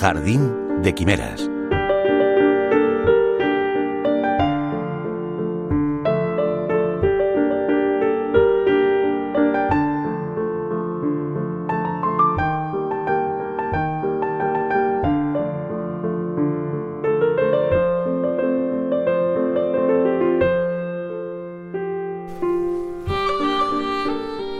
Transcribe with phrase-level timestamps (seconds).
[0.00, 1.46] Jardín de Quimeras.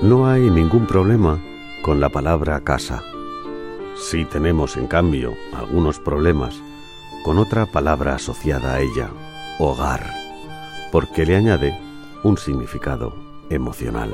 [0.03, 1.41] No hay ningún problema
[1.81, 3.10] con la palabra casa.
[4.01, 6.61] Sí tenemos, en cambio, algunos problemas
[7.23, 9.11] con otra palabra asociada a ella,
[9.59, 10.11] hogar,
[10.91, 11.79] porque le añade
[12.25, 13.15] un significado
[13.51, 14.11] emocional.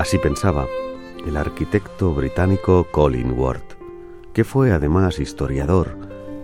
[0.00, 0.66] Así pensaba
[1.24, 3.62] el arquitecto británico Colin Ward,
[4.32, 5.96] que fue además historiador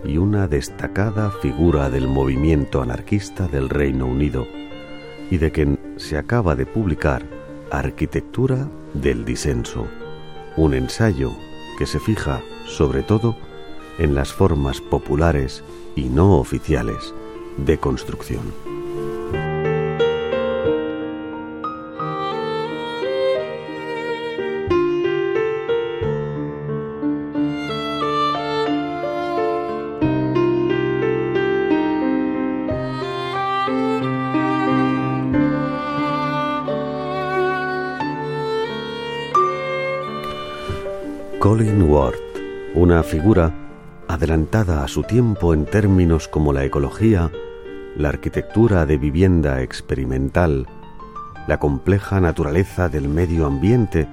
[0.05, 4.47] y una destacada figura del movimiento anarquista del Reino Unido,
[5.29, 7.21] y de quien se acaba de publicar
[7.69, 9.87] Arquitectura del Disenso,
[10.55, 11.31] un ensayo
[11.77, 13.35] que se fija sobre todo
[13.97, 15.63] en las formas populares
[15.95, 17.13] y no oficiales
[17.57, 18.72] de construcción.
[41.39, 42.15] Colin Ward,
[42.73, 43.53] una figura
[44.07, 47.31] adelantada a su tiempo en términos como la ecología,
[47.97, 50.67] la arquitectura de vivienda experimental,
[51.47, 54.07] la compleja naturaleza del medio ambiente,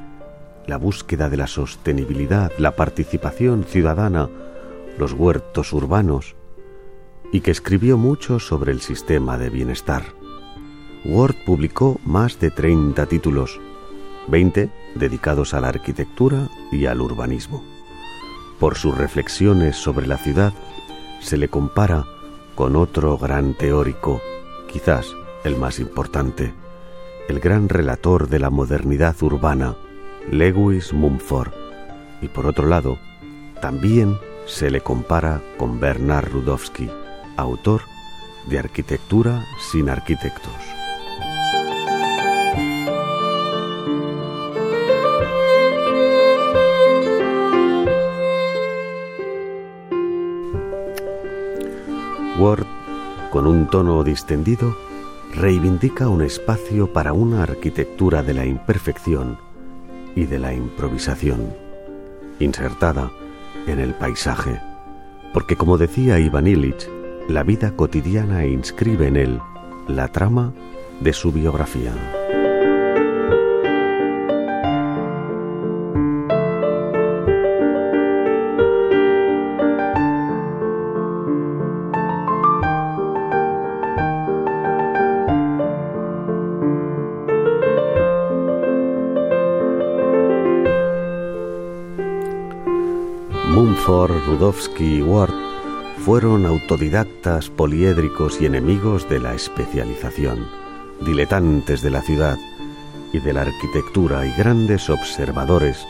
[0.66, 4.28] la búsqueda de la sostenibilidad, la participación ciudadana,
[4.98, 6.34] los huertos urbanos,
[7.32, 10.02] y que escribió mucho sobre el sistema de bienestar.
[11.04, 13.60] Ward publicó más de 30 títulos,
[14.28, 17.62] 20 dedicados a la arquitectura y al urbanismo.
[18.58, 20.52] Por sus reflexiones sobre la ciudad,
[21.20, 22.04] se le compara
[22.54, 24.20] con otro gran teórico,
[24.70, 25.06] quizás
[25.44, 26.52] el más importante,
[27.28, 29.76] el gran relator de la modernidad urbana,
[30.30, 31.52] Lewis Mumford,
[32.20, 32.98] y por otro lado,
[33.60, 36.90] también se le compara con Bernard Rudowski,
[37.36, 37.82] autor
[38.48, 40.79] de Arquitectura sin arquitectos.
[52.40, 52.64] Ward,
[53.30, 54.74] con un tono distendido,
[55.34, 59.38] reivindica un espacio para una arquitectura de la imperfección
[60.16, 61.54] y de la improvisación,
[62.38, 63.12] insertada
[63.66, 64.58] en el paisaje,
[65.34, 66.88] porque como decía Ivan Illich,
[67.28, 69.38] la vida cotidiana inscribe en él
[69.86, 70.54] la trama
[71.00, 72.19] de su biografía.
[93.50, 95.34] Mumford, Rudowski y Ward
[96.04, 100.46] fueron autodidactas, poliédricos y enemigos de la especialización,
[101.00, 102.38] diletantes de la ciudad
[103.12, 105.84] y de la arquitectura y grandes observadores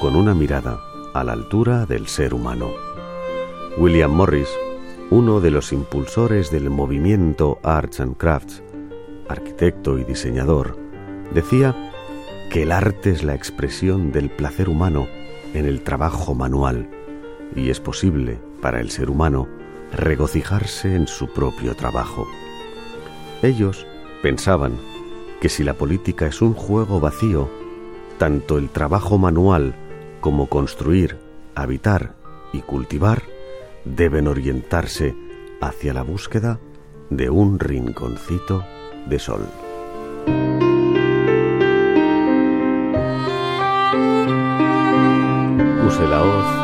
[0.00, 0.80] con una mirada
[1.14, 2.72] a la altura del ser humano.
[3.78, 4.48] William Morris,
[5.10, 8.60] uno de los impulsores del movimiento Arts and Crafts,
[9.28, 10.76] arquitecto y diseñador,
[11.32, 11.92] decía
[12.50, 15.06] que el arte es la expresión del placer humano
[15.54, 16.90] en el trabajo manual
[17.54, 19.48] y es posible para el ser humano
[19.92, 22.26] regocijarse en su propio trabajo.
[23.42, 23.86] Ellos
[24.22, 24.78] pensaban
[25.40, 27.48] que si la política es un juego vacío,
[28.18, 29.74] tanto el trabajo manual
[30.20, 31.18] como construir,
[31.54, 32.14] habitar
[32.52, 33.22] y cultivar
[33.84, 35.14] deben orientarse
[35.60, 36.58] hacia la búsqueda
[37.10, 38.64] de un rinconcito
[39.06, 39.46] de sol.
[45.86, 46.63] Use la hoz,